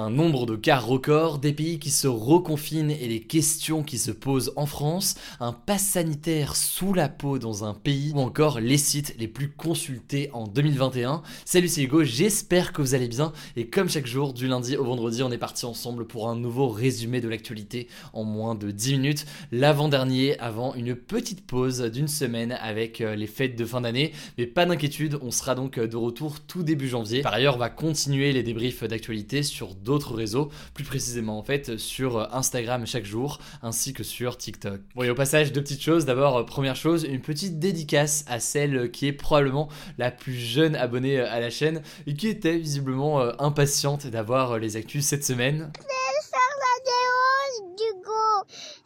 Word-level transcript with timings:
Un 0.00 0.10
nombre 0.10 0.44
de 0.44 0.56
cas 0.56 0.78
record, 0.78 1.38
des 1.38 1.52
pays 1.52 1.78
qui 1.78 1.90
se 1.90 2.08
reconfinent 2.08 2.90
et 2.90 3.06
les 3.06 3.20
questions 3.20 3.84
qui 3.84 3.96
se 3.96 4.10
posent 4.10 4.52
en 4.56 4.66
France, 4.66 5.14
un 5.38 5.52
pass 5.52 5.84
sanitaire 5.84 6.56
sous 6.56 6.94
la 6.94 7.08
peau 7.08 7.38
dans 7.38 7.62
un 7.62 7.74
pays 7.74 8.10
ou 8.12 8.18
encore 8.18 8.58
les 8.58 8.76
sites 8.76 9.14
les 9.20 9.28
plus 9.28 9.50
consultés 9.50 10.30
en 10.32 10.48
2021. 10.48 11.22
Salut 11.44 11.68
c'est 11.68 11.84
Hugo, 11.84 12.02
j'espère 12.02 12.72
que 12.72 12.82
vous 12.82 12.96
allez 12.96 13.06
bien 13.06 13.32
et 13.54 13.68
comme 13.68 13.88
chaque 13.88 14.08
jour 14.08 14.32
du 14.32 14.48
lundi 14.48 14.76
au 14.76 14.82
vendredi 14.82 15.22
on 15.22 15.30
est 15.30 15.38
parti 15.38 15.64
ensemble 15.64 16.08
pour 16.08 16.28
un 16.28 16.34
nouveau 16.34 16.66
résumé 16.66 17.20
de 17.20 17.28
l'actualité 17.28 17.86
en 18.12 18.24
moins 18.24 18.56
de 18.56 18.72
10 18.72 18.94
minutes, 18.94 19.26
l'avant-dernier 19.52 20.36
avant 20.40 20.74
une 20.74 20.96
petite 20.96 21.46
pause 21.46 21.82
d'une 21.82 22.08
semaine 22.08 22.58
avec 22.60 23.00
euh, 23.00 23.14
les 23.14 23.28
fêtes 23.28 23.54
de 23.54 23.64
fin 23.64 23.82
d'année 23.82 24.10
mais 24.38 24.46
pas 24.48 24.66
d'inquiétude, 24.66 25.20
on 25.22 25.30
sera 25.30 25.54
donc 25.54 25.78
de 25.78 25.96
retour 25.96 26.40
tout 26.40 26.64
début 26.64 26.88
janvier. 26.88 27.22
Par 27.22 27.34
ailleurs 27.34 27.54
on 27.54 27.60
va 27.60 27.70
continuer 27.70 28.32
les 28.32 28.42
débriefs 28.42 28.82
d'actualité 28.82 29.44
sur 29.44 29.76
d'autres 29.84 30.14
réseaux, 30.14 30.50
plus 30.72 30.84
précisément 30.84 31.38
en 31.38 31.42
fait 31.42 31.76
sur 31.76 32.34
Instagram 32.34 32.86
chaque 32.86 33.04
jour, 33.04 33.38
ainsi 33.62 33.92
que 33.92 34.02
sur 34.02 34.36
TikTok. 34.36 34.80
Bon 34.94 35.02
et 35.02 35.10
au 35.10 35.14
passage, 35.14 35.52
deux 35.52 35.62
petites 35.62 35.82
choses. 35.82 36.04
D'abord, 36.04 36.36
euh, 36.38 36.44
première 36.44 36.76
chose, 36.76 37.04
une 37.04 37.20
petite 37.20 37.58
dédicace 37.58 38.24
à 38.26 38.40
celle 38.40 38.90
qui 38.90 39.06
est 39.06 39.12
probablement 39.12 39.68
la 39.98 40.10
plus 40.10 40.34
jeune 40.34 40.76
abonnée 40.76 41.20
à 41.20 41.40
la 41.40 41.50
chaîne 41.50 41.82
et 42.06 42.14
qui 42.14 42.28
était 42.28 42.58
visiblement 42.58 43.20
euh, 43.20 43.32
impatiente 43.38 44.06
d'avoir 44.06 44.52
euh, 44.52 44.58
les 44.58 44.76
actus 44.76 45.04
cette 45.04 45.24
semaine. 45.24 45.70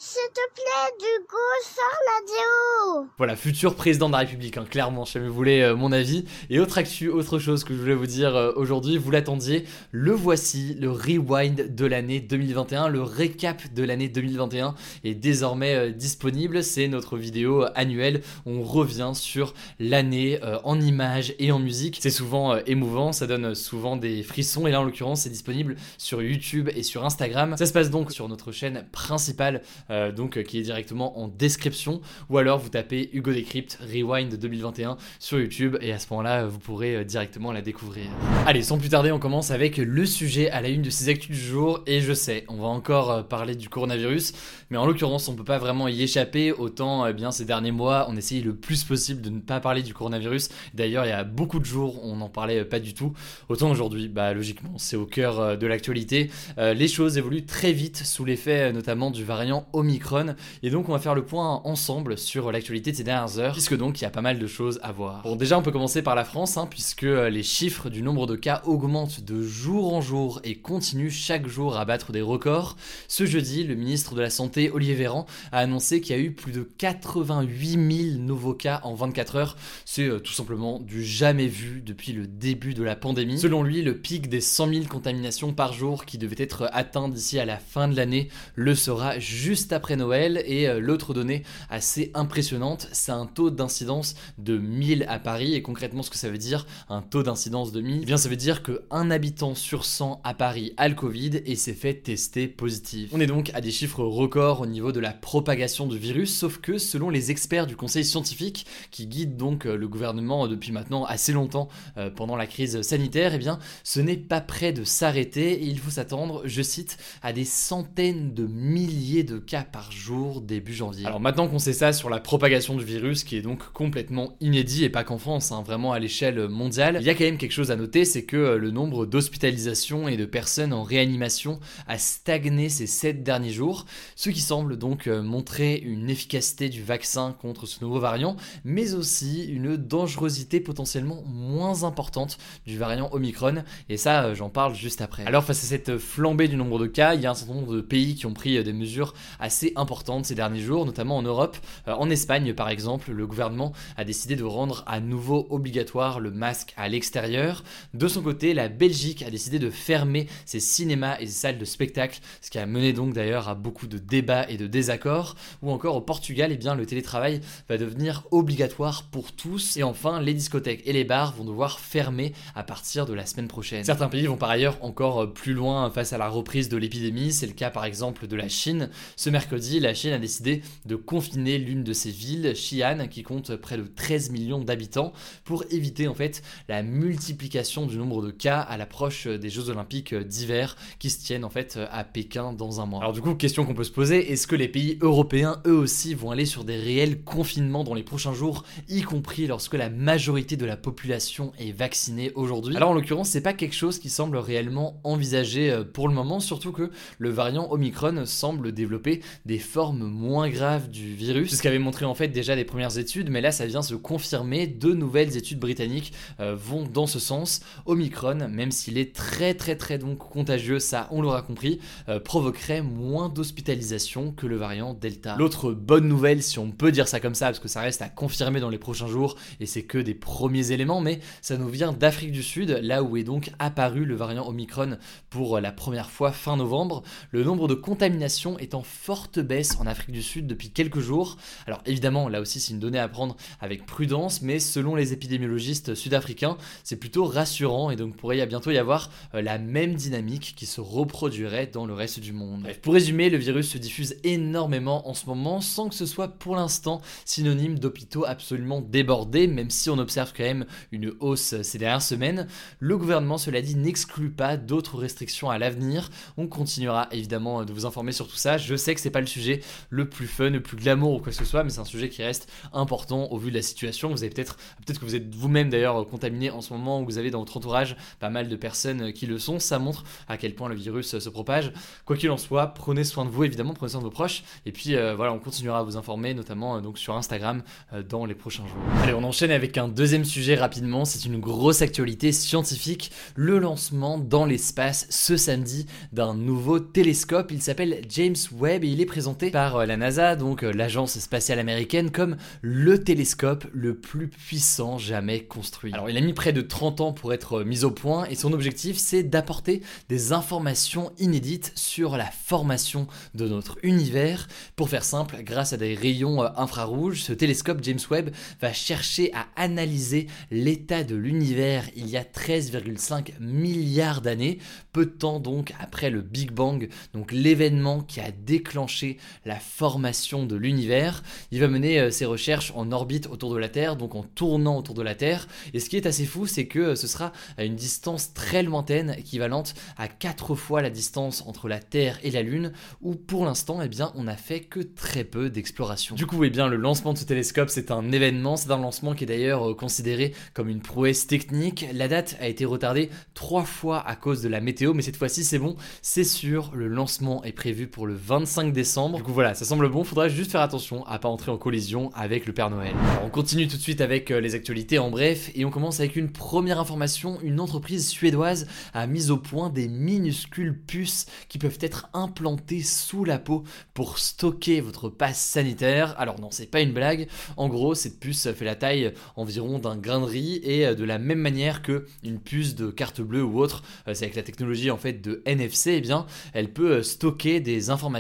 S'il 0.01 0.21
te 0.33 0.55
plaît, 0.55 0.97
Dugo, 1.01 1.37
sors 1.65 1.99
la 2.07 2.27
déo 2.27 3.09
Voilà, 3.19 3.35
futur 3.37 3.75
président 3.75 4.07
de 4.07 4.13
la 4.13 4.19
République, 4.19 4.57
hein, 4.57 4.65
clairement, 4.69 5.05
si 5.05 5.19
vous 5.19 5.33
voulez 5.33 5.61
euh, 5.61 5.75
mon 5.75 5.91
avis. 5.91 6.25
Et 6.51 6.61
autre 6.61 6.79
actu, 6.79 7.09
autre 7.09 7.39
chose 7.39 7.65
que 7.65 7.75
je 7.75 7.81
voulais 7.81 7.95
vous 7.95 8.07
dire 8.07 8.37
euh, 8.37 8.53
aujourd'hui, 8.55 8.97
vous 8.97 9.11
l'attendiez, 9.11 9.65
le 9.91 10.13
voici, 10.13 10.75
le 10.79 10.91
rewind 10.91 11.75
de 11.75 11.87
l'année 11.87 12.21
2021, 12.21 12.89
le 12.89 13.03
récap 13.03 13.73
de 13.75 13.83
l'année 13.83 14.09
2021 14.09 14.75
est 15.05 15.15
désormais 15.15 15.75
euh, 15.75 15.91
disponible. 15.91 16.63
C'est 16.63 16.87
notre 16.87 17.17
vidéo 17.17 17.65
annuelle, 17.75 18.23
on 18.47 18.63
revient 18.63 19.13
sur 19.15 19.55
l'année 19.81 20.41
en 20.65 20.81
images 20.81 21.35
et 21.39 21.51
en 21.51 21.59
musique. 21.59 21.99
C'est 22.01 22.11
souvent 22.11 22.57
émouvant, 22.67 23.13
ça 23.13 23.27
donne 23.27 23.55
souvent 23.55 23.97
des 23.97 24.23
frissons, 24.23 24.67
et 24.67 24.71
là 24.71 24.81
en 24.81 24.85
l'occurrence 24.85 25.23
c'est 25.23 25.31
disponible 25.31 25.77
sur 25.97 26.23
YouTube 26.23 26.71
et 26.75 26.83
sur 26.83 27.05
Instagram. 27.05 27.57
Ça 27.59 27.67
se 27.67 27.73
passe 27.73 27.91
donc 27.91 28.13
sur 28.13 28.29
notre 28.29 28.53
chaîne 28.53 28.87
principale. 28.93 29.48
Euh, 29.91 30.13
donc 30.13 30.37
euh, 30.37 30.43
qui 30.43 30.59
est 30.59 30.63
directement 30.63 31.19
en 31.19 31.29
description, 31.29 32.01
ou 32.29 32.39
alors 32.39 32.59
vous 32.59 32.69
tapez 32.69 33.11
Hugo 33.13 33.33
Decrypt 33.33 33.79
Rewind 33.83 34.35
2021 34.35 34.97
sur 35.19 35.41
YouTube 35.41 35.77
et 35.81 35.93
à 35.93 35.99
ce 35.99 36.07
moment-là 36.11 36.47
vous 36.47 36.59
pourrez 36.59 36.97
euh, 36.97 37.05
directement 37.05 37.53
la 37.53 37.63
découvrir. 37.63 38.07
Allez, 38.47 38.63
sans 38.63 38.79
plus 38.79 38.89
tarder, 38.89 39.13
on 39.13 39.19
commence 39.19 39.51
avec 39.51 39.77
le 39.77 40.07
sujet 40.07 40.51
à 40.51 40.61
la 40.61 40.69
une 40.69 40.83
de 40.83 40.91
ces 40.91 41.09
actus 41.09 41.37
du 41.37 41.43
jour 41.43 41.81
et 41.87 42.01
je 42.01 42.13
sais, 42.13 42.45
on 42.49 42.57
va 42.57 42.69
encore 42.69 43.27
parler 43.29 43.55
du 43.55 43.69
coronavirus, 43.69 44.33
mais 44.71 44.77
en 44.77 44.87
l'occurrence 44.87 45.29
on 45.29 45.35
peut 45.35 45.45
pas 45.45 45.59
vraiment 45.59 45.89
y 45.89 46.03
échapper. 46.03 46.53
Autant 46.53 47.07
eh 47.07 47.13
bien 47.13 47.31
ces 47.31 47.45
derniers 47.45 47.73
mois 47.73 48.07
on 48.09 48.17
essaye 48.17 48.41
le 48.41 48.55
plus 48.55 48.85
possible 48.85 49.21
de 49.23 49.31
ne 49.31 49.41
pas 49.41 49.61
parler 49.61 49.83
du 49.83 49.95
coronavirus. 49.95 50.49
D'ailleurs 50.75 51.05
il 51.05 51.11
y 51.11 51.13
a 51.13 51.25
beaucoup 51.25 51.59
de 51.59 51.65
jours 51.65 52.05
on 52.05 52.17
n'en 52.17 52.29
parlait 52.29 52.65
pas 52.65 52.81
du 52.81 52.95
tout. 52.95 53.13
Autant 53.49 53.71
aujourd'hui, 53.71 54.09
bah 54.09 54.33
logiquement 54.35 54.75
c'est 54.77 54.97
au 54.97 55.07
cœur 55.07 55.57
de 55.57 55.67
l'actualité. 55.67 56.31
les 56.57 56.89
choses 56.89 57.19
évoluent 57.19 57.47
très 57.47 57.73
vite 57.73 57.97
sous 58.05 58.25
l'effet 58.25 58.73
notamment 58.73 59.11
du 59.11 59.25
variant 59.25 59.38
Omicron. 59.73 60.35
Et 60.63 60.71
donc 60.71 60.89
on 60.89 60.93
va 60.93 60.99
faire 60.99 61.15
le 61.15 61.25
point 61.25 61.61
ensemble 61.65 62.19
sur 62.19 62.53
l'actualité 62.53 62.93
de 62.93 62.97
ces 62.97 63.05
dernières 63.05 63.39
heures, 63.39 63.53
puisque 63.53 63.77
donc 63.77 64.01
il 64.01 64.05
y 64.05 64.07
a 64.07 64.11
pas 64.11 64.21
mal 64.21 64.39
de 64.39 64.47
choses 64.47 64.81
à 64.83 64.93
voir. 64.93 65.23
Bon 65.23 65.37
déjà 65.37 65.59
on 65.59 65.63
peut 65.63 65.71
commencer 65.71 66.03
par 66.03 66.15
la 66.15 66.25
France, 66.25 66.57
hein, 66.57 66.67
puisque 66.69 67.05
euh, 67.05 67.31
les 67.31 67.43
chiffres 67.43 67.91
du 67.91 68.03
nombre 68.03 68.27
de 68.27 68.37
cas 68.37 68.63
augmentent 68.65 69.21
de 69.21 69.43
jour 69.43 69.95
en 69.95 70.01
jour 70.01 70.41
et 70.45 70.57
continuent 70.57 71.11
chaque 71.11 71.47
jour 71.47 71.77
à 71.77 71.85
battre 71.85 72.13
des 72.13 72.23
records. 72.23 72.77
Ce 73.09 73.27
jeudi, 73.27 73.65
le 73.65 73.75
ministre 73.75 74.15
de 74.15 74.21
la 74.21 74.31
Santé, 74.31 74.71
Olivier 74.71 74.95
Véran, 74.95 75.27
a 75.53 75.59
annoncé 75.59 76.01
qu'il 76.01 76.17
y 76.17 76.19
a 76.19 76.23
eu 76.23 76.33
plus 76.33 76.53
de 76.53 76.63
88 76.63 78.13
000 78.13 78.19
nouveaux 78.19 78.55
cas 78.55 78.81
en 78.85 78.95
24 78.95 79.37
heures. 79.37 79.57
C'est 79.85 80.09
euh, 80.09 80.19
tout 80.19 80.33
simplement 80.33 80.79
du 80.79 81.05
jamais 81.05 81.47
vu 81.47 81.83
depuis 81.85 82.13
le 82.13 82.27
début 82.27 82.75
de 82.75 82.83
la 82.83 82.97
pandémie. 82.97 83.39
Selon 83.39 83.63
lui, 83.63 83.83
le 83.83 83.97
pic 83.97 84.29
des 84.29 84.41
100 84.41 84.73
000 84.73 84.85
contaminations 84.87 85.53
par 85.53 85.73
jour 85.73 86.05
qui 86.05 86.19
devait 86.19 86.37
être 86.39 86.69
atteint 86.73 87.09
d'ici 87.09 87.39
à 87.39 87.45
la 87.45 87.59
fin 87.59 87.89
de 87.89 87.97
l'année 87.97 88.29
le 88.55 88.75
sera 88.75 89.19
juste 89.29 89.73
après 89.73 89.97
Noël. 89.97 90.43
Et 90.47 90.69
euh, 90.69 90.81
l'autre 90.81 91.15
donnée 91.15 91.43
assez 91.71 92.11
impressionnante, 92.15 92.89
c'est 92.93 93.13
un 93.13 93.27
taux 93.27 93.51
d'incidence 93.51 94.15
de 94.39 94.59
1000 94.59 95.07
à 95.09 95.19
Paris. 95.19 95.55
Et 95.55 95.63
concrètement, 95.63 96.03
ce 96.03 96.11
que 96.11 96.17
ça 96.17 96.31
veut 96.31 96.39
dire, 96.39 96.67
un 96.89 97.03
taux 97.03 97.23
d'incidence 97.23 97.73
de 97.73 97.81
1000, 97.81 98.01
eh 98.03 98.07
bien 98.07 98.17
ça 98.17 98.29
veut 98.29 98.37
dire 98.37 98.63
qu'un 98.63 99.11
habitant 99.11 99.55
sur 99.55 99.85
100 99.85 100.21
à 100.25 100.35
Paris 100.35 100.73
a 100.77 100.89
le 100.89 100.95
Covid 100.95 101.43
et 101.45 101.57
s'est 101.57 101.75
fait 101.75 101.95
tester 101.95 102.49
positif. 102.49 103.11
On 103.13 103.21
est 103.21 103.27
donc 103.27 103.51
à 103.55 103.61
des 103.61 103.71
chiffres 103.71 104.05
records 104.05 104.61
au 104.61 104.67
niveau 104.67 104.93
de 104.93 105.01
la 105.01 105.13
propagation 105.13 105.87
du 105.87 105.99
virus, 105.99 106.37
sauf 106.37 106.59
que 106.59 106.79
selon 106.79 107.11
les 107.11 107.31
experts 107.31 107.67
du 107.67 107.77
conseil 107.77 108.05
scientifique 108.05 108.67
qui 108.91 109.07
guident 109.07 109.37
donc 109.37 109.67
euh, 109.67 109.77
le 109.77 109.89
gouvernement 109.89 110.49
depuis 110.49 110.73
maintenant 110.73 111.05
assez 111.05 111.33
longtemps 111.33 111.69
euh, 111.97 112.11
pendant 112.11 112.37
la 112.37 112.47
crise 112.47 112.83
sanitaire, 112.83 113.35
eh 113.35 113.39
bien 113.39 113.59
ce 113.85 114.01
n'est 114.01 114.17
pas 114.17 114.41
prêt 114.41 114.73
de 114.73 114.85
s'arrêter 114.85 115.53
et 115.53 115.65
il 115.65 115.79
faut 115.79 115.91
s'attendre, 115.91 116.43
je 116.45 116.63
cite, 116.63 116.99
à 117.23 117.33
des 117.33 117.45
centaines 117.45 118.35
de 118.35 118.47
milliers 118.47 119.18
de 119.23 119.39
cas 119.39 119.63
par 119.63 119.93
jour 119.93 120.41
début 120.41 120.75
janvier. 120.75 121.07
Alors 121.07 121.21
maintenant 121.21 121.49
qu'on 121.49 121.59
sait 121.59 121.73
ça 121.73 121.93
sur 121.93 122.11
la 122.11 122.21
propagation 122.21 122.75
du 122.77 122.85
virus, 122.85 123.25
qui 123.25 123.37
est 123.37 123.43
donc 123.43 123.73
complètement 123.73 124.37
inédit 124.41 124.85
et 124.85 124.91
pas 124.91 125.05
qu'en 125.05 125.19
France, 125.19 125.53
hein, 125.53 125.63
vraiment 125.63 125.93
à 125.93 125.99
l'échelle 125.99 126.49
mondiale, 126.49 126.99
il 127.01 127.07
y 127.07 127.11
a 127.11 127.15
quand 127.15 127.25
même 127.25 127.39
quelque 127.39 127.53
chose 127.53 127.71
à 127.71 127.77
noter, 127.77 128.05
c'est 128.05 128.25
que 128.25 128.37
euh, 128.37 128.59
le 128.59 128.71
nombre 128.71 129.07
d'hospitalisations 129.07 130.09
et 130.09 130.17
de 130.17 130.25
personnes 130.25 130.73
en 130.73 130.83
réanimation 130.83 131.61
a 131.87 131.99
stagné 131.99 132.69
ces 132.69 132.87
7 132.87 133.23
derniers 133.23 133.51
jours, 133.51 133.87
ce 134.17 134.31
qui 134.31 134.41
semble 134.41 134.77
donc 134.77 135.07
euh, 135.07 135.23
montrer 135.23 135.77
une 135.77 136.11
efficacité 136.11 136.69
du 136.69 136.83
vaccin 136.83 137.37
contre 137.41 137.67
ce 137.67 137.83
nouveau 137.83 138.01
variant, 138.01 138.37
mais 138.65 138.95
aussi 138.95 139.45
une 139.47 139.77
dangerosité 139.77 140.61
potentiellement 140.61 141.23
moins 141.27 141.85
importante 141.85 142.39
du 142.67 142.79
variant 142.79 143.09
Omicron, 143.13 143.65
et 143.89 143.97
ça 143.97 144.25
euh, 144.25 144.35
j'en 144.35 144.49
parle 144.51 144.75
juste 144.75 145.01
après. 145.01 145.25
Alors 145.27 145.45
face 145.45 145.65
à 145.65 145.67
cette 145.67 145.99
flambée 145.99 146.49
du 146.49 146.57
nombre 146.57 146.79
de 146.79 146.87
cas, 146.87 147.15
il 147.15 147.21
y 147.21 147.27
a 147.27 147.31
un 147.31 147.35
certain 147.35 147.55
nombre 147.55 147.75
de 147.75 147.81
pays 147.81 148.15
qui 148.15 148.27
ont 148.27 148.35
pris 148.35 148.63
des 148.63 148.73
mesures 148.73 149.08
assez 149.39 149.73
importante 149.77 150.27
ces 150.27 150.35
derniers 150.35 150.61
jours, 150.61 150.87
notamment 150.87 151.17
en 151.17 151.23
Europe. 151.23 151.57
Euh, 151.87 151.93
en 151.93 152.11
Espagne, 152.11 152.55
par 152.55 152.69
exemple, 152.69 153.13
le 153.13 153.27
gouvernement 153.27 153.73
a 153.97 154.05
décidé 154.05 154.37
de 154.37 154.45
rendre 154.45 154.85
à 154.87 155.01
nouveau 155.01 155.47
obligatoire 155.51 156.21
le 156.21 156.31
masque 156.31 156.75
à 156.77 156.89
l'extérieur. 156.89 157.65
De 157.95 158.09
son 158.09 158.23
côté, 158.23 158.55
la 158.55 158.69
Belgique 158.69 159.23
a 159.23 159.31
décidé 159.31 159.59
de 159.59 159.71
fermer 159.71 160.27
ses 160.45 160.61
cinémas 160.61 161.19
et 161.21 161.27
ses 161.27 161.33
salles 161.33 161.59
de 161.59 161.65
spectacle, 161.65 162.21
ce 162.41 162.51
qui 162.51 162.59
a 162.59 162.67
mené 162.67 162.93
donc 162.93 163.13
d'ailleurs 163.13 163.49
à 163.49 163.55
beaucoup 163.55 163.87
de 163.87 163.99
débats 163.99 164.47
et 164.49 164.57
de 164.57 164.67
désaccords. 164.67 165.37
Ou 165.63 165.71
encore 165.71 165.97
au 165.97 166.01
Portugal, 166.01 166.51
eh 166.53 166.57
bien, 166.57 166.75
le 166.75 166.87
télétravail 166.87 167.41
va 167.69 167.79
devenir 167.79 168.25
obligatoire 168.31 169.05
pour 169.05 169.33
tous. 169.33 169.77
Et 169.77 169.83
enfin, 169.83 170.21
les 170.21 170.35
discothèques 170.35 170.83
et 170.87 170.93
les 170.93 171.05
bars 171.05 171.35
vont 171.35 171.45
devoir 171.45 171.81
fermer 171.81 172.33
à 172.55 172.63
partir 172.63 173.07
de 173.07 173.15
la 173.15 173.27
semaine 173.27 173.49
prochaine. 173.49 173.85
Certains 173.85 174.09
pays 174.09 174.27
vont 174.27 174.37
par 174.37 174.51
ailleurs 174.51 174.79
encore 174.83 175.33
plus 175.33 175.55
loin 175.55 175.91
face 175.91 176.13
à 176.13 176.19
la 176.19 176.29
reprise 176.29 176.69
de 176.69 176.77
l'épidémie. 176.77 177.33
C'est 177.33 177.47
le 177.47 177.53
cas 177.53 177.71
par 177.71 177.85
exemple 177.85 178.27
de 178.27 178.37
la 178.37 178.49
Chine. 178.49 178.91
Ce 179.17 179.31
mercredi, 179.31 179.81
la 179.81 179.95
Chine 179.95 180.13
a 180.13 180.19
décidé 180.19 180.63
de 180.87 180.97
confiner 180.97 181.59
l'une 181.59 181.85
de 181.85 181.93
ses 181.93 182.11
villes, 182.11 182.53
Xi'an, 182.55 183.09
qui 183.09 183.23
compte 183.23 183.57
près 183.57 183.77
de 183.77 183.85
13 183.85 184.31
millions 184.31 184.63
d'habitants, 184.63 185.13
pour 185.45 185.65
éviter 185.71 186.09
en 186.09 186.15
fait 186.15 186.43
la 186.69 186.83
multiplication 186.83 187.87
du 187.87 187.97
nombre 187.97 188.23
de 188.23 188.31
cas 188.31 188.61
à 188.61 188.77
l'approche 188.77 189.27
des 189.27 189.51
Jeux 189.51 189.71
Olympiques 189.71 190.15
d'hiver 190.15 190.77
qui 190.99 191.11
se 191.11 191.25
tiennent 191.25 191.45
en 191.45 191.51
fait 191.51 191.79
à 191.91 192.05
Pékin 192.05 192.53
dans 192.53 192.81
un 192.81 192.87
mois. 192.87 193.01
Alors 193.01 193.13
du 193.13 193.21
coup, 193.21 193.35
question 193.35 193.65
qu'on 193.65 193.75
peut 193.75 193.85
se 193.85 193.93
poser, 193.93 194.33
est-ce 194.33 194.47
que 194.47 194.57
les 194.57 194.69
pays 194.69 194.99
européens 195.01 195.61
eux 195.67 195.77
aussi 195.77 196.15
vont 196.15 196.31
aller 196.31 196.47
sur 196.47 196.65
des 196.65 196.77
réels 196.77 197.23
confinements 197.23 197.85
dans 197.85 197.95
les 197.95 198.03
prochains 198.03 198.35
jours, 198.35 198.65
y 198.89 199.03
compris 199.03 199.47
lorsque 199.47 199.75
la 199.75 199.91
majorité 199.91 200.57
de 200.57 200.67
la 200.67 200.77
population 200.77 201.53
est 201.59 201.73
vaccinée 201.73 202.33
aujourd'hui? 202.35 202.77
Alors 202.77 202.91
en 202.91 202.95
l'occurrence, 202.95 203.29
c'est 203.29 203.41
pas 203.41 203.53
quelque 203.53 203.75
chose 203.75 203.99
qui 203.99 204.11
semble 204.11 204.37
réellement 204.37 205.01
envisagé 205.05 205.71
euh, 205.71 205.85
pour 205.85 206.09
le 206.09 206.15
moment, 206.15 206.41
surtout 206.41 206.73
que 206.73 206.91
le 207.19 207.31
variant 207.31 207.71
Omicron 207.71 208.25
semble 208.27 208.73
développer 208.79 209.21
des 209.45 209.59
formes 209.59 210.05
moins 210.05 210.49
graves 210.49 210.89
du 210.89 211.15
virus, 211.15 211.55
ce 211.57 211.63
qu'avait 211.63 211.79
montré 211.79 212.05
en 212.05 212.15
fait 212.15 212.29
déjà 212.29 212.55
les 212.55 212.65
premières 212.65 212.99
études, 212.99 213.29
mais 213.29 213.41
là 213.41 213.53
ça 213.53 213.67
vient 213.67 213.83
se 213.83 213.95
confirmer, 213.95 214.67
deux 214.67 214.95
nouvelles 214.95 215.37
études 215.37 215.59
britanniques 215.59 216.13
euh, 216.41 216.55
vont 216.55 216.85
dans 216.85 217.07
ce 217.07 217.19
sens. 217.19 217.61
Omicron, 217.87 218.49
même 218.49 218.71
s'il 218.71 218.99
est 218.99 219.15
très 219.15 219.55
très 219.55 219.77
très 219.77 219.99
donc 219.99 220.19
contagieux, 220.19 220.79
ça 220.79 221.09
on 221.11 221.21
l'aura 221.21 221.43
compris, 221.43 221.81
euh, 222.09 222.21
provoquerait 222.21 222.83
moins 222.83 223.29
d'hospitalisation 223.29 224.33
que 224.33 224.47
le 224.47 224.57
variant 224.57 224.95
Delta. 224.95 225.37
L'autre 225.37 225.73
bonne 225.73 226.09
nouvelle, 226.09 226.43
si 226.43 226.59
on 226.59 226.71
peut 226.71 226.93
dire 226.93 227.09
ça 227.09 227.21
comme 227.21 227.35
ça, 227.35 227.47
parce 227.47 227.59
que 227.59 227.69
ça 227.69 227.81
reste 227.81 228.03
à 228.03 228.09
confirmer 228.09 228.61
dans 228.61 228.71
les 228.71 228.79
prochains 228.79 229.09
jours, 229.09 229.37
et 229.61 229.67
c'est 229.67 229.83
que 229.83 229.99
des 229.99 230.15
premiers 230.15 230.71
éléments, 230.71 231.01
mais 231.01 231.21
ça 231.43 231.57
nous 231.57 231.69
vient 231.69 231.93
d'Afrique 231.93 232.33
du 232.33 232.43
Sud, 232.43 232.79
là 232.83 233.03
où 233.03 233.17
est 233.17 233.25
donc 233.25 233.51
apparu 233.59 234.05
le 234.05 234.15
variant 234.15 234.47
Omicron 234.49 234.99
pour 235.31 235.61
la 235.61 235.73
première 235.73 236.11
fois 236.11 236.31
fin 236.33 236.57
novembre. 236.57 237.03
Le 237.33 237.43
nombre 237.43 237.69
de 237.69 237.75
contaminations 237.75 238.59
est 238.59 238.68
en 238.75 238.83
forte 238.83 239.39
baisse 239.39 239.77
en 239.81 239.87
Afrique 239.87 240.13
du 240.13 240.23
Sud 240.23 240.47
depuis 240.47 240.71
quelques 240.71 241.01
jours. 241.01 241.37
Alors 241.67 241.83
évidemment, 241.87 242.29
là 242.29 242.41
aussi 242.41 242.61
c'est 242.61 242.73
une 242.73 242.81
donnée 242.81 242.99
à 242.99 243.09
prendre 243.09 243.37
avec 243.61 243.87
prudence, 243.87 244.43
mais 244.43 244.59
selon 244.59 244.95
les 244.95 245.13
épidémiologistes 245.13 245.95
sud-africains, 245.95 246.57
c'est 246.85 246.97
plutôt 246.97 247.25
rassurant 247.25 247.91
et 247.91 247.97
donc 247.97 248.17
pourrait 248.17 248.39
y 248.39 248.47
bientôt 248.47 248.71
y 248.71 248.79
avoir 248.79 249.11
euh, 249.35 249.43
la 249.43 249.59
même 249.59 249.95
dynamique 249.95 250.55
qui 250.57 250.67
se 250.67 250.81
reproduirait 250.81 251.67
dans 251.67 251.87
le 251.87 251.95
reste 251.95 252.21
du 252.21 252.33
monde. 252.33 252.63
Bref, 252.63 252.81
pour 252.81 252.95
résumer, 252.95 253.31
le 253.31 253.39
virus 253.39 253.71
se 253.71 253.79
diffuse 253.79 254.17
énormément 254.25 255.09
en 255.09 255.15
ce 255.15 255.27
moment 255.27 255.61
sans 255.61 255.89
que 255.89 255.95
ce 255.95 256.07
soit 256.07 256.29
pour 256.29 256.57
l'instant 256.57 257.01
synonyme 257.25 257.79
d'hôpitaux 257.79 258.25
absolument 258.25 258.81
débordés, 258.81 259.47
même 259.47 259.71
si 259.71 259.91
on 259.91 259.99
observe 259.99 260.33
quand 260.37 260.45
même 260.45 260.67
une 260.93 261.13
hausse 261.21 261.61
ces 261.63 261.79
dernières 261.79 262.03
semaines. 262.03 262.47
Le 262.79 262.97
gouvernement, 262.97 263.39
cela 263.39 263.63
dit, 263.63 263.77
n'exclut 263.77 264.31
pas 264.31 264.57
d'autres 264.57 264.99
restrictions 264.99 265.51
à 265.51 265.59
l'avenir. 265.59 266.11
On 266.37 266.47
continuera 266.47 267.09
évidemment 267.11 267.65
de 267.65 267.73
vous 267.73 267.87
informer 267.87 268.13
sur 268.13 268.29
tout 268.29 268.37
ça. 268.37 268.58
Je 268.59 268.77
sais 268.77 268.95
que 268.95 269.01
c'est 269.01 269.11
pas 269.11 269.21
le 269.21 269.27
sujet 269.27 269.61
le 269.91 270.09
plus 270.09 270.27
fun, 270.27 270.51
le 270.51 270.63
plus 270.63 270.77
glamour 270.77 271.15
ou 271.15 271.19
quoi 271.19 271.33
que 271.33 271.39
ce 271.39 271.45
soit, 271.45 271.65
mais 271.65 271.71
c'est 271.71 271.81
un 271.81 271.85
sujet 271.85 272.09
qui 272.09 272.23
reste 272.23 272.51
important 272.73 273.27
au 273.31 273.39
vu 273.39 273.51
de 273.51 273.57
la 273.57 273.63
situation. 273.63 274.11
Vous 274.11 274.23
avez 274.23 274.33
peut-être, 274.33 274.57
peut-être 274.85 275.01
que 275.01 275.05
vous 275.05 275.15
êtes 275.15 275.35
vous-même 275.35 275.71
d'ailleurs 275.71 276.07
contaminé 276.07 276.51
en 276.51 276.61
ce 276.61 276.73
moment, 276.73 277.01
ou 277.01 277.05
vous 277.05 277.19
avez 277.19 277.31
dans 277.31 277.41
votre 277.41 277.57
entourage 277.57 277.97
pas 278.21 278.31
mal 278.31 278.49
de 278.49 278.57
personnes 278.57 279.13
qui 279.13 279.27
le 279.27 279.39
sont. 279.39 279.59
Ça 279.59 279.79
montre 279.79 280.05
à 280.29 280.37
quel 280.37 280.55
point 280.55 280.69
le 280.69 280.75
virus 280.75 281.19
se 281.19 281.29
propage. 281.29 281.73
Quoi 282.05 282.17
qu'il 282.17 282.31
en 282.31 282.37
soit, 282.37 282.69
prenez 282.69 283.05
soin 283.05 283.25
de 283.25 283.31
vous 283.31 283.45
évidemment, 283.45 283.75
prenez 283.75 283.91
soin 283.91 284.01
de 284.01 284.05
vos 284.05 284.11
proches. 284.11 284.43
Et 284.67 284.73
puis 284.73 284.97
euh, 284.97 285.15
voilà, 285.15 285.33
on 285.33 285.39
continuera 285.39 285.81
à 285.81 285.83
vous 285.83 285.97
informer, 285.97 286.35
notamment 286.35 286.77
euh, 286.77 286.81
donc 286.81 286.99
sur 286.99 287.17
Instagram 287.17 287.63
euh, 287.93 288.03
dans 288.03 288.25
les 288.25 288.35
prochains 288.35 288.67
jours. 288.67 288.79
Allez, 289.03 289.15
on 289.15 289.25
enchaîne 289.25 289.51
avec 289.51 289.79
un 289.79 289.89
deuxième 289.89 290.25
sujet 290.25 290.55
rapidement. 290.55 291.05
C'est 291.05 291.25
une 291.25 291.39
grosse 291.39 291.83
actualité 291.83 292.33
scientifique. 292.33 293.11
Le 293.35 293.59
lancement 293.59 294.19
dans 294.19 294.45
l'espace 294.45 295.07
ce 295.11 295.37
samedi 295.37 295.87
d'un 296.13 296.35
nouveau 296.35 296.81
télescope. 296.81 297.51
Il 297.51 297.63
s'appelle 297.63 298.03
James 298.09 298.37
Webb 298.53 298.85
et 298.85 298.89
il 298.89 299.01
est 299.01 299.07
présenté 299.07 299.51
par 299.51 299.87
la 299.87 299.97
NASA, 299.97 300.37
donc 300.37 300.63
l'agence 300.63 301.19
spatiale 301.19 301.59
américaine, 301.59 302.11
comme 302.11 302.37
le 302.63 303.03
télescope 303.03 303.67
le 303.73 303.95
plus 303.95 304.29
puissant 304.29 304.99
jamais 304.99 305.41
construit. 305.41 305.93
Alors 305.95 306.11
il 306.11 306.17
a 306.17 306.21
mis 306.21 306.33
près 306.33 306.53
de 306.53 306.61
30 306.61 307.01
ans 307.01 307.13
pour 307.13 307.33
être 307.33 307.63
mis 307.63 307.85
au 307.85 307.91
point 307.91 308.27
et 308.27 308.35
son 308.35 308.53
objectif 308.53 308.97
c'est 308.97 309.23
d'apporter 309.23 309.83
des 310.09 310.33
informations 310.33 311.13
inédites 311.19 311.73
sur 311.75 312.17
la 312.17 312.27
formation 312.27 313.07
de 313.35 313.49
notre 313.49 313.79
univers. 313.83 314.49
Pour 314.77 314.89
faire 314.89 315.05
simple, 315.05 315.37
grâce 315.43 315.73
à 315.73 315.77
des 315.77 315.95
rayons 315.95 316.43
euh, 316.43 316.49
infrarouges, 316.57 317.23
ce 317.23 317.33
télescope 317.33 317.81
James 317.83 317.99
Webb 318.11 318.31
va 318.61 318.73
chercher 318.73 319.33
à 319.35 319.47
analyser 319.57 320.27
l'état 320.51 321.05
de 321.05 321.17
l'univers 321.17 321.85
il 321.97 322.09
y 322.09 322.17
a 322.17 322.23
13,5 322.23 323.41
milliards 323.41 324.21
d'années, 324.21 324.59
peu 324.93 325.07
de 325.07 325.11
temps 325.11 325.41
donc 325.41 325.73
après 325.81 326.11
le 326.11 326.23
Big 326.23 326.51
Bang, 326.51 326.89
donc 327.13 327.33
l'événement 327.33 328.01
qui 328.01 328.21
a 328.21 328.31
déclenché 328.45 329.19
la 329.45 329.59
formation 329.59 330.45
de 330.47 330.57
l'univers. 330.57 331.23
Il 331.51 331.61
va 331.61 331.69
mener 331.69 332.01
euh, 332.01 332.11
ses 332.11 332.25
recherches 332.25 332.73
en 332.75 332.93
orbite 332.93 333.27
autour 333.27 333.53
de 333.53 333.59
la 333.59 333.69
Terre, 333.69 333.97
donc 333.97 334.15
en 334.15 334.23
tournant 334.23 334.79
autour 334.79 334.95
de 334.95 335.03
la 335.03 335.15
Terre. 335.15 335.49
Et 335.75 335.81
ce 335.81 335.89
qui 335.89 335.97
est 335.97 336.07
assez 336.07 336.25
fou, 336.25 336.47
c'est 336.47 336.67
que 336.67 336.79
euh, 336.79 336.95
ce 336.97 337.07
sera 337.07 337.33
à 337.57 337.65
une 337.65 337.77
distance 337.77 338.35
très 338.35 338.63
lointaine, 338.63 339.15
équivalente 339.19 339.75
à 339.97 340.09
4 340.09 340.55
fois 340.55 340.83
la 340.83 340.91
distance 340.91 341.43
entre 341.47 341.69
la 341.69 341.81
Terre 341.81 342.19
et 342.23 342.31
la 342.31 342.43
Lune, 342.43 342.73
où 343.01 343.15
pour 343.15 343.45
l'instant, 343.45 343.81
eh 343.83 343.89
bien, 343.89 344.13
on 344.15 344.25
n'a 344.25 344.37
fait 344.37 344.61
que 344.61 344.81
très 344.81 345.25
peu 345.25 345.51
d'exploration. 345.51 346.15
Du 346.15 346.27
coup, 346.27 346.43
eh 346.45 346.51
bien, 346.51 346.69
le 346.69 346.77
lancement 346.77 347.13
de 347.13 347.19
ce 347.19 347.25
télescope, 347.25 347.71
c'est 347.71 347.91
un 347.91 348.13
événement, 348.13 348.57
c'est 348.57 348.71
un 348.71 348.79
lancement 348.79 349.15
qui 349.15 349.25
est 349.25 349.27
d'ailleurs 349.27 349.71
euh, 349.71 349.75
considéré 349.75 350.35
comme 350.55 350.69
une 350.69 350.81
prouesse 350.81 351.27
technique. 351.27 351.87
La 351.93 352.09
date 352.09 352.37
a 352.41 352.49
été 352.49 352.65
retardée 352.65 353.11
trois 353.35 353.65
fois 353.65 354.07
à 354.07 354.17
cause 354.17 354.43
de 354.43 354.49
la 354.49 354.61
météo, 354.61 354.95
mais 354.95 355.03
cette 355.03 355.17
fois-ci, 355.17 355.45
c'est 355.45 355.59
bon, 355.59 355.77
c'est 356.03 356.25
sûr, 356.25 356.71
le 356.75 356.89
lancement 356.89 357.43
est 357.45 357.53
prévu 357.53 357.87
pour 357.87 358.07
le 358.07 358.15
25 358.29 358.75
décembre. 358.75 359.17
Du 359.17 359.23
coup, 359.23 359.33
voilà, 359.33 359.55
ça 359.55 359.65
semble 359.65 359.89
bon, 359.89 360.05
faudra 360.05 360.29
juste 360.29 360.53
faire 360.53 360.61
attention 360.61 361.03
à 361.07 361.19
pas 361.19 361.31
entrer 361.31 361.51
en 361.51 361.57
collision 361.57 362.11
avec 362.15 362.45
le 362.45 362.53
Père 362.53 362.69
Noël. 362.69 362.93
on 363.25 363.31
continue 363.31 363.67
tout 363.69 363.79
de 363.79 363.83
suite 363.83 364.03
avec 364.03 364.31
euh, 364.31 364.39
les 364.39 364.55
actualités 364.55 364.99
en 364.99 365.11
bref, 365.11 365.51
et 365.55 365.65
on 365.65 365.71
commence 365.71 365.99
avec 366.01 366.15
une 366.15 366.31
première 366.31 366.79
information, 366.79 367.39
une 367.43 367.59
entreprise 367.59 368.07
suédoise 368.07 368.67
a 368.93 369.07
mis 369.07 369.31
au 369.31 369.39
point 369.39 369.71
des 369.71 369.89
minuscules 369.89 370.79
puces 370.79 371.25
qui 371.49 371.57
peuvent 371.57 371.79
être 371.81 372.11
implantées 372.13 372.83
sous 372.83 373.25
la 373.25 373.39
peau 373.39 373.65
pour 373.95 374.19
stocker 374.19 374.83
votre 374.83 375.09
passe 375.09 375.41
sanitaire. 375.41 376.15
Alors 376.19 376.39
non, 376.39 376.49
c'est 376.51 376.71
pas 376.71 376.83
une 376.83 376.93
blague. 376.93 377.29
En 377.57 377.71
gros, 377.71 377.95
cette 377.95 378.21
puce 378.21 378.53
fait 378.53 378.65
la 378.67 378.75
taille 378.75 379.15
environ 379.37 379.79
d'un 379.79 379.97
grain 379.97 380.21
de 380.21 380.27
riz 380.27 380.61
et 380.63 380.87
euh, 380.87 380.95
de 380.95 381.05
la 381.05 381.19
même 381.19 381.41
manière 381.41 381.81
que 381.81 382.05
une 382.23 382.41
puce 382.41 382.75
de 382.75 382.91
carte 382.91 383.23
bleue 383.23 383.43
ou 383.43 383.59
autre, 383.59 383.83
euh, 384.07 384.13
c'est 384.13 384.27
avec 384.27 384.37
la 384.37 384.43
technologie 384.43 384.91
en 384.91 384.99
fait 384.99 385.15
de 385.15 385.41
NFC, 385.47 385.93
eh 385.93 386.01
bien, 386.03 386.27
elle 386.53 386.71
peut 386.71 387.03
stocker 387.03 387.61
des 387.61 387.89
informations 387.89 388.18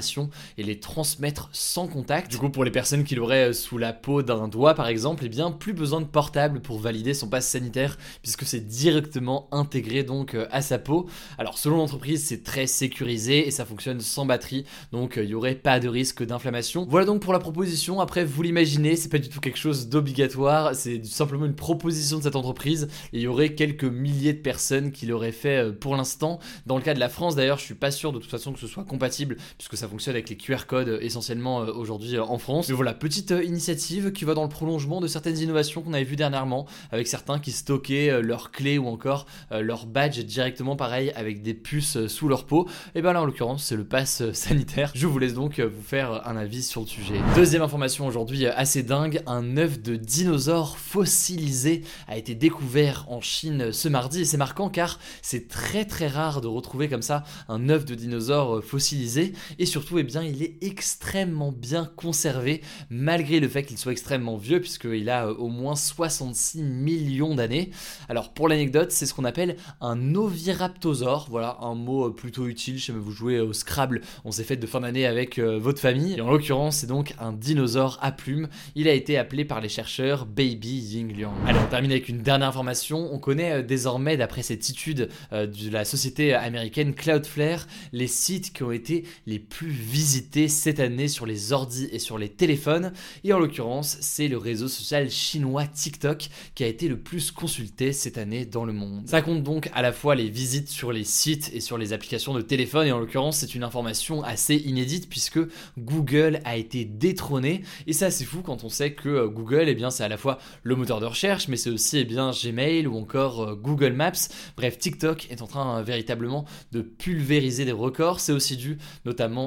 et 0.56 0.62
les 0.62 0.80
transmettre 0.80 1.48
sans 1.52 1.86
contact. 1.86 2.30
Du 2.30 2.38
coup, 2.38 2.50
pour 2.50 2.64
les 2.64 2.70
personnes 2.70 3.04
qui 3.04 3.14
l'auraient 3.14 3.52
sous 3.52 3.78
la 3.78 3.92
peau 3.92 4.22
d'un 4.22 4.48
doigt 4.48 4.74
par 4.74 4.88
exemple, 4.88 5.24
eh 5.26 5.28
bien, 5.28 5.50
plus 5.50 5.72
besoin 5.72 6.00
de 6.00 6.06
portable 6.06 6.60
pour 6.60 6.78
valider 6.78 7.14
son 7.14 7.28
passe 7.28 7.48
sanitaire 7.48 7.98
puisque 8.22 8.44
c'est 8.44 8.66
directement 8.66 9.48
intégré 9.52 10.02
donc 10.02 10.36
à 10.50 10.62
sa 10.62 10.78
peau. 10.78 11.08
Alors 11.38 11.58
selon 11.58 11.76
l'entreprise, 11.76 12.24
c'est 12.24 12.42
très 12.42 12.66
sécurisé 12.66 13.46
et 13.46 13.50
ça 13.50 13.64
fonctionne 13.64 14.00
sans 14.00 14.26
batterie, 14.26 14.64
donc 14.92 15.14
il 15.16 15.26
n'y 15.26 15.34
aurait 15.34 15.54
pas 15.54 15.80
de 15.80 15.88
risque 15.88 16.24
d'inflammation. 16.24 16.86
Voilà 16.88 17.06
donc 17.06 17.20
pour 17.20 17.32
la 17.32 17.38
proposition. 17.38 18.00
Après, 18.00 18.24
vous 18.24 18.42
l'imaginez, 18.42 18.96
c'est 18.96 19.08
pas 19.08 19.18
du 19.18 19.28
tout 19.28 19.40
quelque 19.40 19.58
chose 19.58 19.88
d'obligatoire, 19.88 20.74
c'est 20.74 21.04
simplement 21.04 21.46
une 21.46 21.54
proposition 21.54 22.18
de 22.18 22.22
cette 22.22 22.36
entreprise. 22.36 22.88
Et 23.12 23.18
il 23.18 23.22
y 23.22 23.26
aurait 23.26 23.54
quelques 23.54 23.84
milliers 23.84 24.32
de 24.32 24.40
personnes 24.40 24.92
qui 24.92 25.06
l'auraient 25.06 25.32
fait 25.32 25.64
euh, 25.64 25.72
pour 25.72 25.96
l'instant. 25.96 26.38
Dans 26.66 26.76
le 26.76 26.82
cas 26.82 26.94
de 26.94 27.00
la 27.00 27.08
France, 27.08 27.34
d'ailleurs, 27.34 27.58
je 27.58 27.64
suis 27.64 27.74
pas 27.74 27.90
sûr 27.90 28.12
de 28.12 28.18
toute 28.18 28.30
façon 28.30 28.52
que 28.52 28.60
ce 28.60 28.66
soit 28.66 28.84
compatible, 28.84 29.36
puisque 29.56 29.76
ça 29.76 29.87
fonctionne 29.88 30.14
avec 30.14 30.28
les 30.28 30.36
QR 30.36 30.66
codes 30.66 30.88
euh, 30.88 30.98
essentiellement 31.00 31.62
euh, 31.62 31.72
aujourd'hui 31.72 32.18
en 32.18 32.38
France. 32.38 32.68
Mais 32.68 32.74
voilà, 32.74 32.94
petite 32.94 33.30
initiative 33.30 34.12
qui 34.12 34.24
va 34.24 34.34
dans 34.34 34.42
le 34.42 34.48
prolongement 34.48 35.00
de 35.00 35.06
certaines 35.06 35.38
innovations 35.38 35.82
qu'on 35.82 35.92
avait 35.92 36.04
vues 36.04 36.16
dernièrement, 36.16 36.66
avec 36.92 37.06
certains 37.06 37.38
qui 37.38 37.52
stockaient 37.52 38.22
leurs 38.22 38.50
clés 38.50 38.78
ou 38.78 38.86
encore 38.86 39.26
leur 39.50 39.86
badge 39.86 40.18
directement 40.20 40.76
pareil 40.76 41.12
avec 41.14 41.42
des 41.42 41.54
puces 41.54 42.06
sous 42.06 42.28
leur 42.28 42.46
peau. 42.46 42.68
Et 42.94 43.02
bien 43.02 43.12
là, 43.12 43.22
en 43.22 43.24
l'occurrence, 43.24 43.64
c'est 43.64 43.76
le 43.76 43.84
pass 43.84 44.22
sanitaire. 44.32 44.92
Je 44.94 45.06
vous 45.06 45.18
laisse 45.18 45.34
donc 45.34 45.60
vous 45.60 45.82
faire 45.82 46.26
un 46.26 46.36
avis 46.36 46.62
sur 46.62 46.82
le 46.82 46.86
sujet. 46.86 47.14
Deuxième 47.34 47.62
information 47.62 48.06
aujourd'hui 48.06 48.46
assez 48.46 48.82
dingue, 48.82 49.22
un 49.26 49.56
œuf 49.56 49.80
de 49.80 49.96
dinosaure 49.96 50.78
fossilisé 50.78 51.82
a 52.06 52.16
été 52.16 52.34
découvert 52.34 53.06
en 53.08 53.20
Chine 53.20 53.72
ce 53.72 53.88
mardi 53.88 54.22
et 54.22 54.24
c'est 54.24 54.36
marquant 54.36 54.68
car 54.68 54.98
c'est 55.22 55.48
très 55.48 55.84
très 55.84 56.08
rare 56.08 56.40
de 56.40 56.46
retrouver 56.46 56.88
comme 56.88 57.02
ça 57.02 57.24
un 57.48 57.68
œuf 57.68 57.84
de 57.84 57.94
dinosaure 57.94 58.62
fossilisé 58.62 59.32
surtout 59.68 59.98
eh 59.98 60.02
bien 60.02 60.22
il 60.22 60.42
est 60.42 60.56
extrêmement 60.62 61.52
bien 61.52 61.90
conservé 61.96 62.62
malgré 62.90 63.40
le 63.40 63.48
fait 63.48 63.62
qu'il 63.62 63.78
soit 63.78 63.92
extrêmement 63.92 64.36
vieux 64.36 64.60
puisqu'il 64.60 65.08
a 65.10 65.30
au 65.30 65.48
moins 65.48 65.76
66 65.76 66.62
millions 66.62 67.34
d'années. 67.34 67.70
Alors 68.08 68.32
pour 68.32 68.48
l'anecdote 68.48 68.90
c'est 68.90 69.06
ce 69.06 69.14
qu'on 69.14 69.24
appelle 69.24 69.56
un 69.80 70.14
oviraptosaure, 70.14 71.26
voilà 71.30 71.58
un 71.60 71.74
mot 71.74 72.10
plutôt 72.10 72.46
utile, 72.46 72.80
si 72.80 72.90
vous 72.90 73.10
jouez 73.10 73.40
au 73.40 73.52
Scrabble, 73.52 74.00
on 74.24 74.32
s'est 74.32 74.44
fait 74.44 74.56
de 74.56 74.66
fin 74.66 74.80
d'année 74.80 75.06
avec 75.06 75.38
euh, 75.38 75.58
votre 75.58 75.80
famille 75.80 76.14
et 76.14 76.20
en 76.20 76.30
l'occurrence 76.30 76.78
c'est 76.78 76.86
donc 76.86 77.14
un 77.18 77.32
dinosaure 77.32 77.98
à 78.02 78.12
plumes. 78.12 78.48
Il 78.74 78.88
a 78.88 78.92
été 78.92 79.18
appelé 79.18 79.44
par 79.44 79.60
les 79.60 79.68
chercheurs 79.68 80.26
Baby 80.26 80.78
Yingliang. 80.78 81.34
Allez, 81.46 81.58
on 81.58 81.70
termine 81.70 81.90
avec 81.90 82.08
une 82.08 82.22
dernière 82.22 82.48
information. 82.48 83.12
On 83.12 83.18
connaît 83.18 83.52
euh, 83.52 83.62
désormais, 83.62 84.16
d'après 84.16 84.42
cette 84.42 84.68
étude 84.68 85.08
de 85.32 85.70
la 85.70 85.84
société 85.84 86.34
américaine 86.34 86.94
Cloudflare 86.94 87.66
les 87.92 88.06
sites 88.06 88.52
qui 88.52 88.62
ont 88.62 88.72
été 88.72 89.04
les 89.26 89.38
plus 89.38 89.57
visités 89.66 90.48
cette 90.48 90.80
année 90.80 91.08
sur 91.08 91.26
les 91.26 91.52
ordis 91.52 91.88
et 91.92 91.98
sur 91.98 92.18
les 92.18 92.28
téléphones. 92.28 92.92
Et 93.24 93.32
en 93.32 93.38
l'occurrence, 93.38 93.98
c'est 94.00 94.28
le 94.28 94.38
réseau 94.38 94.68
social 94.68 95.10
chinois 95.10 95.66
TikTok 95.66 96.28
qui 96.54 96.64
a 96.64 96.66
été 96.66 96.88
le 96.88 96.98
plus 96.98 97.30
consulté 97.30 97.92
cette 97.92 98.18
année 98.18 98.44
dans 98.44 98.64
le 98.64 98.72
monde. 98.72 99.08
Ça 99.08 99.22
compte 99.22 99.42
donc 99.42 99.70
à 99.74 99.82
la 99.82 99.92
fois 99.92 100.14
les 100.14 100.28
visites 100.28 100.68
sur 100.68 100.92
les 100.92 101.04
sites 101.04 101.50
et 101.52 101.60
sur 101.60 101.78
les 101.78 101.92
applications 101.92 102.34
de 102.34 102.42
téléphone. 102.42 102.86
Et 102.86 102.92
en 102.92 102.98
l'occurrence, 102.98 103.38
c'est 103.38 103.54
une 103.54 103.64
information 103.64 104.22
assez 104.22 104.56
inédite 104.56 105.08
puisque 105.08 105.40
Google 105.78 106.40
a 106.44 106.56
été 106.56 106.84
détrôné. 106.84 107.62
Et 107.86 107.92
ça, 107.92 108.10
c'est 108.10 108.24
fou 108.24 108.42
quand 108.42 108.64
on 108.64 108.68
sait 108.68 108.92
que 108.92 109.08
euh, 109.08 109.28
Google, 109.28 109.64
eh 109.68 109.74
bien, 109.74 109.90
c'est 109.90 110.04
à 110.04 110.08
la 110.08 110.16
fois 110.16 110.38
le 110.62 110.76
moteur 110.76 111.00
de 111.00 111.06
recherche, 111.06 111.48
mais 111.48 111.56
c'est 111.56 111.70
aussi 111.70 111.98
eh 111.98 112.04
bien, 112.04 112.30
Gmail 112.30 112.86
ou 112.86 112.96
encore 112.96 113.42
euh, 113.42 113.54
Google 113.54 113.92
Maps. 113.92 114.12
Bref, 114.56 114.78
TikTok 114.78 115.28
est 115.30 115.42
en 115.42 115.46
train 115.46 115.78
euh, 115.78 115.82
véritablement 115.82 116.44
de 116.72 116.82
pulvériser 116.82 117.64
des 117.64 117.72
records. 117.72 118.20
C'est 118.20 118.32
aussi 118.32 118.56
dû 118.56 118.78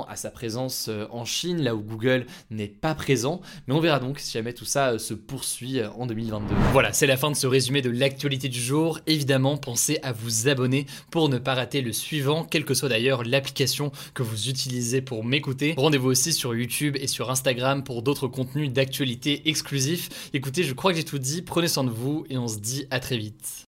à 0.08 0.16
sa 0.16 0.32
présence 0.32 0.90
en 1.10 1.26
Chine, 1.26 1.62
là 1.62 1.76
où 1.76 1.82
Google 1.82 2.26
n'est 2.50 2.68
pas 2.68 2.96
présent. 2.96 3.42
Mais 3.68 3.74
on 3.74 3.80
verra 3.80 4.00
donc 4.00 4.20
si 4.20 4.32
jamais 4.32 4.54
tout 4.54 4.66
ça 4.66 5.00
se 5.00 5.14
poursuit 5.14 5.82
en 5.84 6.06
2022. 6.06 6.54
Voilà, 6.72 6.94
c'est 6.94 7.08
la 7.08 7.18
fin 7.18 7.32
de 7.32 7.36
ce 7.36 7.48
résumé 7.48 7.82
de 7.82 7.90
l'actualité 7.90 8.50
du 8.50 8.62
jour. 8.62 9.00
Évidemment, 9.08 9.58
pensez 9.58 10.00
à 10.04 10.12
vous 10.12 10.48
abonner 10.48 10.86
pour 11.10 11.30
ne 11.30 11.38
pas 11.38 11.54
rater 11.54 11.82
le 11.82 11.94
suivant, 11.94 12.44
quelle 12.44 12.66
que 12.66 12.74
soit 12.74 12.90
d'ailleurs 12.90 13.24
l'application 13.24 13.92
que 14.14 14.24
vous 14.24 14.50
utilisez 14.50 15.02
pour 15.02 15.24
m'écouter. 15.24 15.74
Rendez-vous 15.78 16.10
aussi 16.10 16.34
sur 16.34 16.56
YouTube 16.56 16.98
et 17.00 17.08
sur 17.08 17.32
Instagram 17.32 17.84
pour 17.84 18.02
d'autres 18.02 18.28
contenus 18.28 18.72
d'actualité 18.72 19.50
exclusifs. 19.50 20.30
Écoutez, 20.34 20.64
je 20.64 20.74
crois 20.74 20.92
que 20.92 20.98
j'ai 20.98 21.04
tout 21.04 21.20
dit, 21.20 21.42
prenez 21.42 21.68
soin 21.68 21.84
de 21.84 21.90
vous 21.90 22.26
et 22.30 22.38
on 22.38 22.48
se 22.48 22.60
dit 22.60 22.86
à 22.90 23.00
très 23.00 23.18
vite. 23.18 23.71